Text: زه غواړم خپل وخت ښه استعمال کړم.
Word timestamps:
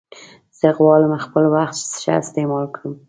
زه 0.59 0.67
غواړم 0.77 1.13
خپل 1.25 1.43
وخت 1.55 1.77
ښه 2.01 2.11
استعمال 2.23 2.65
کړم. 2.75 2.93